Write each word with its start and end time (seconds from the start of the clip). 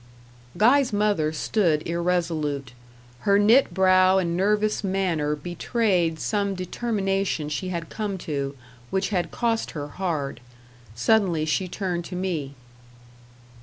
Guy's 0.57 0.91
mother 0.91 1.31
stood 1.31 1.87
irresolute. 1.87 2.73
Her 3.19 3.37
knit 3.37 3.71
brow 3.71 4.17
and 4.17 4.35
nervous 4.35 4.83
manner 4.83 5.35
betrayed 5.35 6.19
some 6.19 6.55
determination 6.55 7.49
she 7.49 7.69
had 7.69 7.91
come 7.91 8.17
to, 8.25 8.57
which 8.89 9.09
had 9.09 9.29
cost 9.29 9.69
her 9.77 9.89
hard: 9.89 10.39
suddenly 10.95 11.45
she 11.45 11.67
turned 11.67 12.03
to 12.05 12.15
me. 12.15 12.55